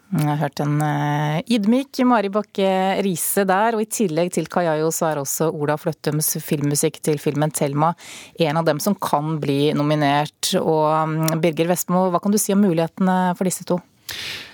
Jeg 0.09 0.25
har 0.25 0.39
hørt 0.41 0.61
en 0.65 0.79
uh, 0.81 1.37
ydmyk 1.53 1.99
Mari 2.09 2.31
Bakke 2.33 2.69
Riise 3.05 3.43
der, 3.45 3.77
og 3.77 3.83
i 3.85 3.91
tillegg 3.93 4.33
til 4.33 4.49
Kayayo 4.49 4.89
så 4.95 5.11
er 5.11 5.21
også 5.21 5.51
Ola 5.53 5.77
Fløttums 5.77 6.31
filmmusikk 6.41 6.97
til 7.05 7.21
filmen 7.21 7.53
'Thelma' 7.53 7.93
en 8.41 8.57
av 8.57 8.65
dem 8.65 8.81
som 8.81 8.97
kan 8.97 9.37
bli 9.43 9.75
nominert. 9.77 10.55
Og 10.57 10.87
um, 10.89 11.37
Birger 11.43 11.69
Vestmo, 11.69 12.07
hva 12.09 12.23
kan 12.25 12.33
du 12.33 12.41
si 12.41 12.57
om 12.57 12.65
mulighetene 12.65 13.37
for 13.37 13.45
disse 13.45 13.69
to? 13.69 13.77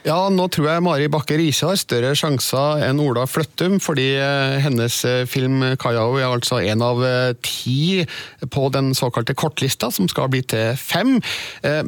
Ja, 0.05 0.27
nå 0.29 0.51
tror 0.53 0.67
jeg 0.69 0.83
Mari 0.85 1.07
Bakke 1.09 1.39
Riise 1.41 1.65
har 1.65 1.79
større 1.81 2.11
sjanser 2.13 2.83
enn 2.85 2.99
Ola 3.01 3.23
Fløttum, 3.25 3.79
fordi 3.81 4.11
eh, 4.21 4.59
hennes 4.61 4.99
eh, 5.09 5.23
film 5.25 5.63
'Kajao' 5.65 6.19
er 6.19 6.27
altså 6.29 6.59
en 6.61 6.85
av 6.85 7.01
eh, 7.09 7.33
ti 7.41 8.05
på 8.53 8.67
den 8.75 8.93
såkalte 8.93 9.33
kortlista, 9.33 9.89
som 9.89 10.05
skal 10.13 10.29
bli 10.29 10.43
til 10.45 10.77
fem. 10.77 11.17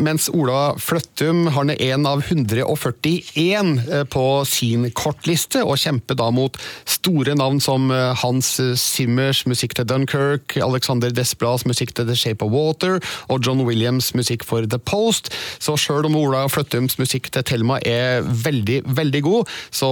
Mens 0.01 0.31
Ola 0.33 0.73
Fløttum 0.81 1.51
har 1.53 1.67
ned 1.69 1.83
én 1.83 2.07
av 2.09 2.23
141 2.25 4.07
på 4.09 4.25
sin 4.49 4.89
kortliste, 4.97 5.61
og 5.61 5.77
kjemper 5.83 6.17
da 6.17 6.31
mot 6.33 6.57
store 6.89 7.37
navn 7.37 7.61
som 7.61 7.91
Hans 7.93 8.55
Simmers 8.81 9.43
musikk 9.45 9.77
til 9.77 9.89
Dunkerque, 9.91 10.63
Alexander 10.65 11.13
Desplads 11.13 11.67
musikk 11.69 11.93
til 11.93 12.09
The 12.09 12.17
Shape 12.17 12.47
of 12.47 12.55
Water 12.55 12.97
og 13.29 13.45
John 13.45 13.67
Williams 13.69 14.15
musikk 14.17 14.47
for 14.49 14.65
The 14.65 14.81
Post. 14.81 15.29
Så 15.61 15.77
sjøl 15.77 16.09
om 16.09 16.17
Ola 16.17 16.47
Fløttums 16.49 16.97
musikk 17.03 17.29
til 17.35 17.45
Thelma 17.57 17.81
er 17.81 18.21
veldig, 18.23 18.83
veldig 18.97 19.23
god, 19.25 19.53
så 19.75 19.91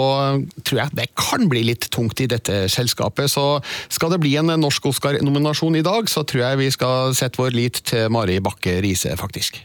tror 0.63 0.83
jeg 0.83 0.99
det 1.01 1.09
kan 1.17 1.49
bli 1.51 1.65
litt 1.71 1.89
tungt 1.95 2.21
i 2.21 2.29
dette 2.31 2.65
selskapet. 2.73 3.33
Så 3.33 3.59
skal 3.89 4.15
det 4.15 4.21
bli 4.25 4.37
en 4.41 4.53
norsk 4.61 4.91
Oscar-nominasjon 4.93 5.81
i 5.81 5.85
dag, 5.87 6.11
så 6.11 6.27
tror 6.29 6.45
jeg 6.45 6.61
vi 6.61 6.71
skal 6.75 7.17
sette 7.17 7.41
vår 7.41 7.57
lit 7.57 7.81
til 7.89 8.11
Mari 8.13 8.41
Bakke 8.45 8.79
Riise, 8.85 9.17
faktisk. 9.21 9.63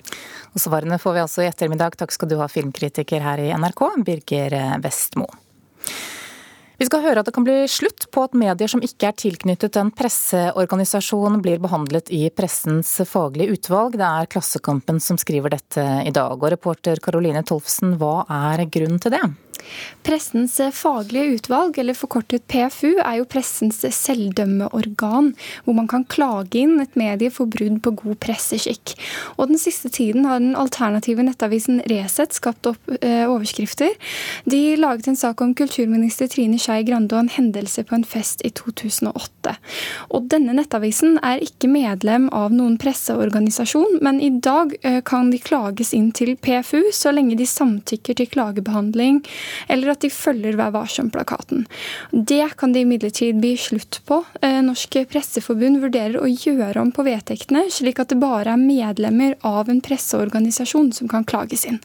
Og 0.56 0.64
Svarene 0.64 0.98
får 1.02 1.18
vi 1.18 1.24
altså 1.26 1.44
i 1.44 1.50
ettermiddag. 1.50 1.98
Takk 2.00 2.16
skal 2.16 2.32
du 2.32 2.40
ha, 2.40 2.48
filmkritiker 2.50 3.22
her 3.26 3.44
i 3.44 3.52
NRK, 3.54 3.84
Birger 4.08 4.56
Vestmo. 4.84 5.28
Vi 6.80 6.86
skal 6.88 7.02
høre 7.04 7.20
at 7.20 7.28
det 7.28 7.34
kan 7.36 7.44
bli 7.44 7.66
slutt 7.68 8.06
på 8.16 8.22
at 8.24 8.36
medier 8.40 8.70
som 8.72 8.80
ikke 8.80 9.10
er 9.10 9.18
tilknyttet 9.20 9.76
en 9.82 9.90
presseorganisasjon, 9.92 11.42
blir 11.44 11.60
behandlet 11.60 12.08
i 12.16 12.22
pressens 12.32 12.94
faglige 13.04 13.58
utvalg. 13.58 13.98
Det 14.00 14.08
er 14.08 14.30
Klassekampen 14.32 15.02
som 15.04 15.20
skriver 15.20 15.52
dette 15.58 15.84
i 16.08 16.14
dag. 16.16 16.38
Og 16.40 16.48
reporter 16.56 17.04
Karoline 17.04 17.44
Tolfsen, 17.44 17.98
hva 18.00 18.24
er 18.32 18.64
grunnen 18.72 19.04
til 19.04 19.12
det? 19.18 19.26
Pressens 20.06 20.56
faglige 20.74 21.36
utvalg, 21.38 21.78
eller 21.78 21.98
forkortet 21.98 22.46
PFU, 22.50 22.96
er 23.04 23.20
jo 23.20 23.28
pressens 23.30 23.82
selvdømmeorgan, 23.84 25.34
hvor 25.66 25.78
man 25.78 25.90
kan 25.92 26.06
klage 26.10 26.62
inn 26.64 26.80
et 26.82 26.96
medie 27.00 27.32
for 27.34 27.50
brudd 27.52 27.82
på 27.86 27.94
god 28.00 28.20
presseskikk. 28.24 28.96
Og 29.38 29.52
Den 29.52 29.62
siste 29.62 29.90
tiden 29.90 30.26
har 30.26 30.40
den 30.40 30.56
alternative 30.58 31.24
nettavisen 31.26 31.82
Resett 31.90 32.34
skapt 32.38 32.70
opp 32.70 32.92
eh, 33.02 33.26
overskrifter. 33.30 33.94
De 34.50 34.76
laget 34.80 35.08
en 35.08 35.20
sak 35.20 35.42
om 35.42 35.54
kulturminister 35.58 36.30
Trine 36.32 36.60
Skei 36.62 36.84
Grande 36.88 37.16
og 37.16 37.26
en 37.26 37.34
hendelse 37.34 37.84
på 37.88 37.98
en 37.98 38.08
fest 38.08 38.44
i 38.48 38.54
2008. 38.56 39.56
Og 40.10 40.30
Denne 40.30 40.56
nettavisen 40.58 41.18
er 41.26 41.44
ikke 41.44 41.70
medlem 41.72 42.30
av 42.36 42.54
noen 42.56 42.78
presseorganisasjon, 42.82 44.00
men 44.06 44.22
i 44.22 44.32
dag 44.42 44.76
eh, 44.82 45.02
kan 45.06 45.32
de 45.34 45.42
klages 45.42 45.94
inn 45.98 46.12
til 46.16 46.36
PFU 46.38 46.92
så 46.96 47.14
lenge 47.16 47.38
de 47.40 47.48
samtykker 47.50 48.20
til 48.20 48.30
klagebehandling 48.30 49.22
eller 49.68 49.94
at 49.94 50.04
de 50.06 50.12
følger 50.14 50.58
Vær 50.60 50.74
varsom-plakaten. 50.76 51.66
Det 52.12 52.44
kan 52.60 52.74
det 52.74 52.84
imidlertid 52.86 53.40
bli 53.42 53.54
slutt 53.60 54.02
på. 54.08 54.22
Eh, 54.42 54.60
Norsk 54.66 54.98
Presseforbund 55.12 55.82
vurderer 55.84 56.20
å 56.20 56.30
gjøre 56.30 56.82
om 56.82 56.94
på 56.96 57.06
vedtektene, 57.08 57.68
slik 57.74 58.02
at 58.02 58.14
det 58.14 58.20
bare 58.22 58.56
er 58.56 58.62
medlemmer 58.62 59.38
av 59.48 59.70
en 59.72 59.82
presseorganisasjon 59.84 60.92
som 60.96 61.12
kan 61.12 61.28
klages 61.28 61.68
inn. 61.70 61.80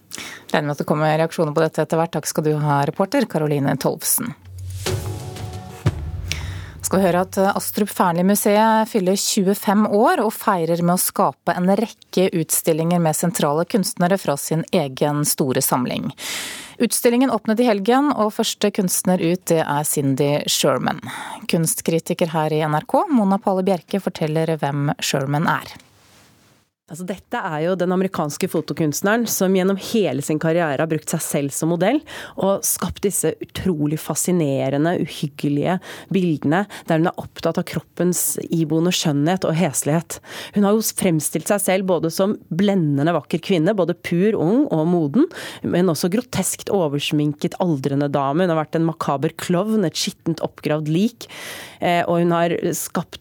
Regner 0.52 0.68
med 0.68 0.76
at 0.76 0.85
det 0.85 0.88
kommer 0.88 1.18
reaksjoner 1.18 1.54
på 1.54 1.64
dette 1.64 1.85
etter 1.85 2.00
hvert. 2.00 2.14
Takk 2.14 2.30
skal 2.30 2.47
du 2.47 2.54
ha, 2.62 2.83
reporter 2.88 3.28
Karoline 3.30 3.76
Tolvsen 3.80 4.35
skal 6.86 7.02
høre 7.04 7.22
at 7.24 7.38
Astrup 7.50 7.90
Fearnley-museet 7.92 8.90
fyller 8.90 9.16
25 9.16 9.86
år 9.94 10.22
og 10.24 10.32
feirer 10.36 10.82
med 10.82 10.96
å 10.96 11.00
skape 11.00 11.54
en 11.56 11.70
rekke 11.80 12.28
utstillinger 12.36 13.00
med 13.02 13.16
sentrale 13.16 13.64
kunstnere 13.68 14.18
fra 14.20 14.36
sin 14.40 14.64
egen 14.72 15.24
store 15.28 15.62
samling. 15.64 16.10
Utstillingen 16.82 17.30
åpnet 17.30 17.62
i 17.62 17.68
helgen, 17.68 18.10
og 18.12 18.34
første 18.34 18.70
kunstner 18.74 19.22
ut 19.22 19.44
det 19.50 19.62
er 19.62 19.86
Cindy 19.86 20.30
Sherman. 20.50 21.00
Kunstkritiker 21.50 22.32
her 22.34 22.52
i 22.52 22.62
NRK, 22.66 22.96
Mona 23.14 23.38
Palle 23.38 23.62
Bjerke, 23.66 24.02
forteller 24.02 24.56
hvem 24.58 24.90
Sherman 24.98 25.46
er. 25.50 25.76
Altså, 26.92 27.06
dette 27.08 27.40
er 27.40 27.62
jo 27.64 27.76
den 27.80 27.94
amerikanske 27.94 28.44
fotokunstneren 28.52 29.22
som 29.32 29.54
gjennom 29.56 29.78
hele 29.80 30.20
sin 30.20 30.36
karriere 30.36 30.82
har 30.82 30.88
brukt 30.90 31.08
seg 31.08 31.22
selv 31.24 31.54
som 31.56 31.70
modell, 31.72 32.02
og 32.36 32.60
skapt 32.68 33.00
disse 33.06 33.30
utrolig 33.40 33.96
fascinerende, 34.02 34.92
uhyggelige 35.00 35.78
bildene 36.12 36.66
der 36.84 37.00
hun 37.00 37.08
er 37.08 37.22
opptatt 37.22 37.56
av 37.62 37.64
kroppens 37.70 38.34
iboende 38.52 38.92
skjønnhet 38.92 39.46
og 39.48 39.56
heslighet. 39.56 40.18
Hun 40.58 40.68
har 40.68 40.76
jo 40.76 40.84
fremstilt 40.98 41.48
seg 41.48 41.62
selv 41.64 41.88
både 41.88 42.10
som 42.12 42.36
blendende 42.52 43.16
vakker 43.16 43.40
kvinne, 43.48 43.72
både 43.72 43.96
pur, 44.04 44.36
ung 44.36 44.66
og 44.68 44.84
moden, 44.92 45.24
men 45.64 45.88
også 45.88 46.12
groteskt 46.12 46.68
oversminket 46.68 47.56
aldrende 47.64 48.10
dame. 48.12 48.44
Hun 48.44 48.52
har 48.52 48.60
vært 48.60 48.76
en 48.76 48.90
makaber 48.90 49.32
klovn, 49.40 49.88
et 49.88 49.96
skittent 49.96 50.44
oppgravd 50.44 50.92
lik. 50.92 51.30
Eh, 51.80 52.04
og 52.04 52.20
hun 52.20 52.36
har 52.36 52.52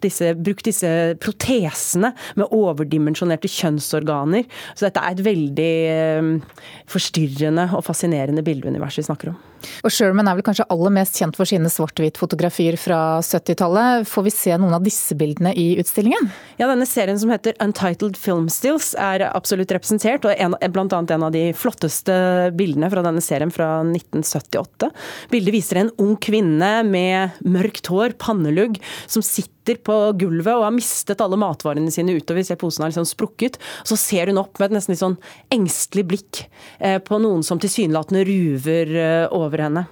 disse, 0.04 0.36
brukt 0.36 0.68
disse 0.68 0.92
protesene 1.24 2.12
med 2.36 2.52
overdimensjonerte 2.52 3.53
kjønnsorganer. 3.54 4.46
Så 4.74 4.88
dette 4.88 5.04
er 5.04 5.16
et 5.16 5.26
veldig 5.26 5.72
eh, 5.94 6.62
forstyrrende 6.90 7.70
og 7.78 7.86
fascinerende 7.88 8.46
bildeunivers 8.46 9.00
vi 9.00 9.08
snakker 9.08 9.34
om. 9.34 9.42
Og 9.84 9.94
Sherman 9.94 10.30
er 10.30 10.38
vel 10.38 10.46
kanskje 10.46 10.68
aller 10.74 10.94
mest 10.96 11.20
kjent 11.20 11.38
for 11.38 11.50
sine 11.50 11.72
svart-hvitt-fotografier 11.72 12.78
fra 12.80 13.00
70-tallet. 13.24 14.08
Får 14.10 14.28
vi 14.28 14.34
se 14.34 14.58
noen 14.58 14.76
av 14.78 14.86
disse 14.86 15.18
bildene 15.20 15.54
i 15.60 15.74
utstillingen? 15.82 16.30
Ja, 16.60 16.70
denne 16.70 16.88
serien 16.90 17.20
som 17.20 17.32
heter 17.34 17.58
Untitled 17.64 18.18
Film 18.20 18.50
Stills 18.54 18.94
er 19.00 19.26
absolutt 19.30 19.74
representert, 19.76 20.28
og 20.28 20.36
en, 20.38 20.58
blant 20.74 20.94
annet 20.96 21.16
en 21.16 21.28
av 21.28 21.34
de 21.36 21.46
flotteste 21.58 22.16
bildene 22.58 22.90
fra 22.94 23.04
denne 23.06 23.24
serien 23.24 23.54
fra 23.54 23.70
1978. 23.86 24.92
Bildet 25.34 25.56
viser 25.56 25.82
en 25.82 25.94
ung 26.02 26.16
kvinne 26.22 26.76
med 26.88 27.44
mørkt 27.46 27.90
hår, 27.92 28.18
pannelugg, 28.22 28.80
som 29.08 29.26
sitter 29.26 29.80
på 29.80 29.96
gulvet 30.20 30.52
og 30.58 30.66
har 30.66 30.76
mistet 30.76 31.22
alle 31.24 31.40
matvarene 31.40 31.92
sine 31.94 32.18
utover, 32.18 32.44
ser 32.44 32.60
posen 32.60 32.84
har 32.84 32.92
liksom 32.92 33.08
sprukket. 33.08 33.60
Så 33.88 33.98
ser 34.00 34.28
hun 34.32 34.42
opp 34.42 34.60
med 34.60 34.70
et 34.72 34.78
nesten 34.78 34.94
litt 34.94 35.02
sånn 35.04 35.20
engstelig 35.54 36.06
blikk 36.10 36.42
eh, 36.80 37.00
på 37.04 37.20
noen 37.24 37.46
som 37.48 37.62
tilsynelatende 37.64 38.26
ruver 38.28 38.92
eh, 39.00 39.26
over 39.54 39.68
henne. 39.70 39.86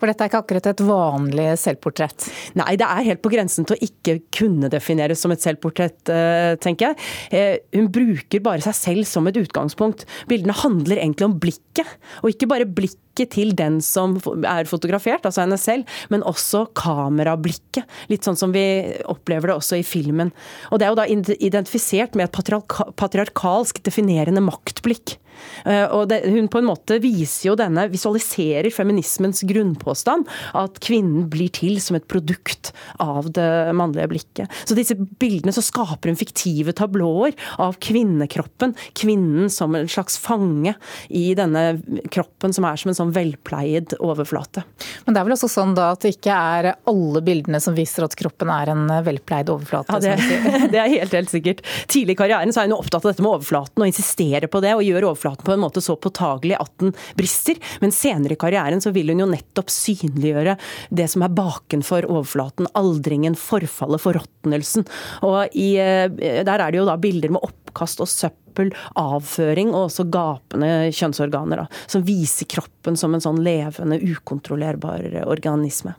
For 0.00 0.10
dette 0.10 0.24
er 0.24 0.30
ikke 0.30 0.40
akkurat 0.42 0.68
et 0.68 0.82
vanlig 0.84 1.46
selvportrett? 1.60 2.26
Nei, 2.58 2.74
det 2.80 2.88
er 2.88 3.06
helt 3.06 3.22
på 3.24 3.32
grensen 3.32 3.66
til 3.68 3.76
å 3.76 3.86
ikke 3.86 4.18
kunne 4.34 4.70
defineres 4.72 5.22
som 5.22 5.32
et 5.34 5.44
selvportrett, 5.44 6.00
eh, 6.12 6.54
tenker 6.62 6.90
jeg. 6.90 6.98
Eh, 7.32 7.54
hun 7.78 7.88
bruker 7.92 8.42
bare 8.44 8.64
seg 8.64 8.76
selv 8.76 9.08
som 9.08 9.28
et 9.30 9.38
utgangspunkt. 9.40 10.04
Bildene 10.28 10.56
handler 10.62 11.00
egentlig 11.00 11.28
om 11.28 11.38
blikket, 11.40 11.71
og 11.80 12.28
ikke 12.32 12.48
bare 12.50 12.68
blikket 12.68 13.32
til 13.32 13.52
den 13.56 13.80
som 13.84 14.16
er 14.48 14.68
fotografert, 14.68 15.26
altså 15.28 15.44
henne 15.44 15.58
selv, 15.60 15.88
men 16.12 16.24
også 16.24 16.66
kamerablikket. 16.78 17.88
Litt 18.12 18.24
sånn 18.24 18.38
som 18.40 18.54
vi 18.54 18.64
opplever 19.10 19.50
det 19.52 19.58
også 19.58 19.80
i 19.80 19.86
filmen. 19.86 20.32
Og 20.70 20.80
det 20.80 20.86
er 20.86 20.94
jo 20.94 21.00
da 21.00 21.08
identifisert 21.08 22.16
med 22.16 22.28
et 22.28 22.94
patriarkalsk 22.96 23.82
definerende 23.84 24.44
maktblikk. 24.44 25.18
Eh, 25.64 25.84
og 25.94 26.08
det, 26.10 26.22
hun 26.30 26.48
på 26.50 26.60
en 26.60 26.68
måte 26.68 26.98
viser 27.02 27.50
jo 27.50 27.56
denne, 27.58 27.86
visualiserer 27.92 28.70
feminismens 28.74 29.42
grunnpåstand, 29.48 30.28
at 30.58 30.80
kvinnen 30.84 31.28
blir 31.32 31.52
til 31.54 31.78
som 31.82 31.98
et 31.98 32.08
produkt 32.10 32.72
av 33.02 33.30
det 33.34 33.72
mannlige 33.78 34.10
blikket. 34.12 34.60
Så 34.68 34.76
disse 34.78 34.96
bildene 34.96 35.54
så 35.54 35.64
skaper 35.64 36.12
hun 36.12 36.20
fiktive 36.20 36.74
tablåer 36.76 37.36
av 37.62 37.78
kvinnekroppen, 37.82 38.76
kvinnen 38.98 39.50
som 39.52 39.76
en 39.78 39.90
slags 39.90 40.18
fange 40.20 40.74
i 41.08 41.30
denne 41.38 41.61
kroppen 42.12 42.54
som 42.54 42.66
er 42.68 42.80
som 42.80 42.92
en 42.92 42.98
sånn 42.98 43.14
velpleid 43.14 43.96
overflate. 44.02 44.64
Men 45.04 45.14
det 45.14 45.20
er 45.20 45.28
vel 45.28 45.36
også 45.36 45.50
sånn 45.50 45.74
da 45.76 45.90
at 45.94 46.04
det 46.04 46.14
ikke 46.16 46.36
er 46.36 46.70
alle 46.90 47.22
bildene 47.24 47.60
som 47.62 47.76
viser 47.76 48.06
at 48.06 48.16
kroppen 48.18 48.50
er 48.52 48.72
en 48.72 48.86
velpleid 49.06 49.50
overflate? 49.52 49.98
Ja, 49.98 50.16
det, 50.16 50.68
det 50.74 50.80
er 50.80 50.90
helt, 50.96 51.16
helt 51.16 51.32
sikkert. 51.32 51.64
Tidlig 51.90 52.16
i 52.16 52.20
karrieren 52.22 52.54
så 52.54 52.62
er 52.62 52.70
hun 52.70 52.76
opptatt 52.78 53.04
av 53.04 53.12
dette 53.12 53.24
med 53.24 53.34
overflaten 53.34 53.84
og 53.84 53.90
insisterer 53.90 54.50
på 54.52 54.62
det, 54.64 54.74
og 54.76 54.86
gjør 54.86 55.08
overflaten 55.12 55.46
på 55.46 55.54
en 55.56 55.64
måte 55.64 55.82
så 55.84 55.96
påtagelig 55.96 56.58
at 56.60 56.72
den 56.82 56.94
brister. 57.18 57.60
Men 57.84 57.94
senere 57.94 58.36
i 58.36 58.40
karrieren 58.40 58.82
så 58.84 58.92
vil 58.94 59.12
hun 59.12 59.24
jo 59.24 59.30
nettopp 59.30 59.72
synliggjøre 59.72 60.56
det 60.90 61.08
som 61.12 61.24
er 61.26 61.34
bakenfor 61.36 62.08
overflaten. 62.10 62.70
Aldringen, 62.78 63.38
forfallet, 63.38 64.02
forråtnelsen. 64.02 64.86
Og 65.28 65.56
i, 65.58 65.74
eh, 65.80 66.08
der 66.42 66.58
er 66.58 66.70
det 66.70 66.80
jo 66.80 66.88
da 66.88 66.98
bilder 67.00 67.32
med 67.34 67.44
oppkast 67.72 68.04
og 68.04 68.10
søppel 68.10 68.72
avføring 69.00 69.72
og 69.72 69.88
også 69.88 70.06
gapende 70.12 70.92
kjønnsorganer, 70.92 71.64
da, 71.64 71.82
som 71.88 72.04
viser 72.04 72.48
kroppen 72.52 72.98
som 73.00 73.16
en 73.16 73.24
sånn 73.24 73.40
levende, 73.42 73.98
ukontrollerbar 73.98 75.08
organisme. 75.24 75.96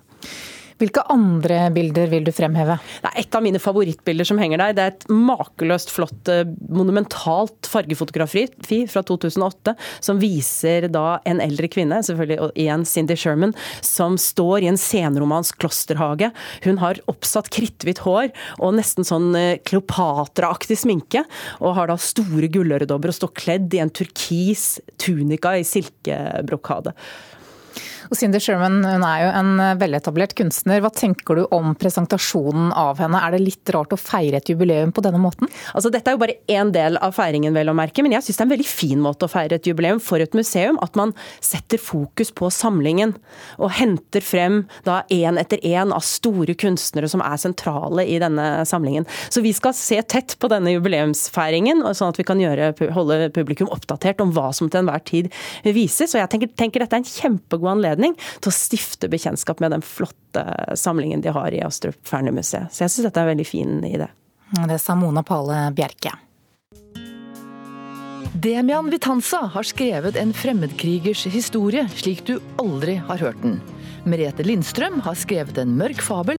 Hvilke 0.83 1.03
andre 1.13 1.69
bilder 1.71 2.09
vil 2.11 2.25
du 2.27 2.31
fremheve? 2.35 2.75
Det 2.99 3.07
er 3.07 3.21
et 3.21 3.35
av 3.37 3.43
mine 3.45 3.59
favorittbilder 3.61 4.27
som 4.27 4.39
henger 4.41 4.59
der. 4.59 4.73
Det 4.75 4.83
er 4.83 4.91
et 4.91 5.05
makeløst 5.07 5.93
flott, 5.93 6.27
eh, 6.27 6.43
monumentalt 6.67 7.69
fargefotografi 7.71 8.49
fra 8.91 9.03
2008 9.07 9.77
som 10.03 10.19
viser 10.19 10.89
da 10.91 11.21
en 11.29 11.39
eldre 11.39 11.69
kvinne, 11.71 12.01
selvfølgelig 12.03 12.51
igjen 12.59 12.83
Cindy 12.83 13.15
Sherman, 13.15 13.55
som 13.79 14.17
står 14.19 14.65
i 14.65 14.71
en 14.73 14.79
senromansk 14.79 15.61
klosterhage. 15.63 16.33
Hun 16.67 16.81
har 16.83 16.99
oppsatt 17.07 17.47
kritthvitt 17.53 18.03
hår 18.03 18.33
og 18.59 18.75
nesten 18.75 19.07
sånn 19.07 19.31
eh, 19.39 19.59
Kleopatra-aktig 19.63 20.81
sminke, 20.83 21.23
og 21.63 21.77
har 21.79 21.87
da 21.87 21.95
store 21.95 22.51
gulløredobber 22.51 23.13
og 23.13 23.21
står 23.21 23.37
kledd 23.39 23.77
i 23.77 23.79
en 23.79 23.93
turkis 23.93 24.81
tunika 24.99 25.55
i 25.55 25.63
silkebrokade. 25.63 26.91
Og 28.13 28.17
Cindy 28.19 28.37
Sherman 28.37 28.83
hun 28.85 29.03
er 29.07 29.21
jo 29.23 29.29
en 29.33 29.47
eh, 29.57 29.71
veletablert 29.81 30.35
kunstner. 30.37 30.83
Hva 30.83 30.91
tenker 30.93 31.39
du 31.39 31.47
om 31.55 31.71
presentasjonen 31.73 32.69
av 32.77 32.99
henne? 33.01 33.17
Er 33.17 33.33
det 33.33 33.39
litt 33.41 33.71
rart 33.73 33.95
å 33.95 33.97
feire 33.97 34.37
et 34.37 34.51
jubileum 34.51 34.91
på 34.93 35.01
denne 35.01 35.17
måten? 35.17 35.49
Altså, 35.73 35.89
dette 35.89 36.11
er 36.11 36.13
jo 36.13 36.21
bare 36.21 36.35
én 36.45 36.69
del 36.75 36.99
av 37.01 37.15
feiringen, 37.17 37.55
vel 37.57 37.71
å 37.71 37.73
merke, 37.73 38.05
men 38.05 38.13
jeg 38.13 38.27
syns 38.27 38.37
det 38.37 38.43
er 38.43 38.45
en 38.45 38.51
veldig 38.51 38.67
fin 38.69 39.01
måte 39.01 39.25
å 39.25 39.31
feire 39.33 39.57
et 39.57 39.65
jubileum 39.65 39.97
for 39.97 40.21
et 40.21 40.37
museum. 40.37 40.77
At 40.85 40.99
man 40.99 41.15
setter 41.41 41.81
fokus 41.81 42.29
på 42.37 42.51
samlingen, 42.53 43.15
og 43.57 43.73
henter 43.79 44.21
frem 44.21 44.61
da 44.85 44.99
én 45.09 45.41
etter 45.41 45.65
én 45.65 45.95
av 45.97 46.05
store 46.05 46.53
kunstnere 46.53 47.09
som 47.09 47.25
er 47.25 47.41
sentrale 47.41 48.05
i 48.05 48.21
denne 48.21 48.61
samlingen. 48.69 49.09
Så 49.33 49.41
vi 49.41 49.55
skal 49.57 49.73
se 49.73 49.97
tett 50.05 50.37
på 50.37 50.51
denne 50.53 50.75
jubileumsfeiringen, 50.75 51.81
sånn 51.97 52.13
at 52.13 52.21
vi 52.21 52.27
kan 52.29 52.45
gjøre, 52.45 52.75
holde 52.93 53.33
publikum 53.33 53.73
oppdatert 53.73 54.21
om 54.21 54.37
hva 54.37 54.51
som 54.53 54.69
til 54.69 54.83
enhver 54.83 55.01
tid 55.09 55.33
vises. 55.65 56.13
Og 56.13 56.21
jeg 56.21 56.33
tenker, 56.35 56.53
tenker 56.61 56.85
dette 56.85 57.01
er 57.01 57.01
en 57.01 57.09
kjempegod 57.09 57.73
anledning 57.73 58.02
anledning 58.03 58.19
til 58.41 58.51
å 58.51 58.55
stifte 58.55 59.09
bekjentskap 59.09 59.59
med 59.59 59.71
den 59.71 59.81
flotte 59.81 60.75
samlingen 60.75 61.21
de 61.21 61.29
har 61.29 61.51
i 61.51 61.63
Astrup 61.63 61.95
Fearnley-museet. 62.05 62.71
Så 62.71 62.83
jeg 62.83 62.91
syns 62.91 63.07
dette 63.07 63.19
er 63.19 63.27
en 63.27 63.33
veldig 63.35 63.47
fin 63.47 63.83
idé. 63.83 64.07
Det 64.67 64.79
sa 64.79 64.95
Mona 64.95 65.23
Pale 65.23 65.71
Bjerke. 65.73 66.13
Demian 68.33 68.89
Vitanza 68.89 69.45
har 69.53 69.63
skrevet 69.63 70.15
en 70.15 70.33
fremmedkrigers 70.33 71.27
historie 71.27 71.85
slik 71.95 72.25
du 72.25 72.39
aldri 72.57 72.97
har 72.97 73.17
hørt 73.21 73.41
den. 73.43 73.61
Merete 74.05 74.43
Lindstrøm 74.43 74.99
har 75.05 75.15
skrevet 75.15 75.57
en 75.61 75.77
mørk 75.77 76.01
fabel 76.03 76.31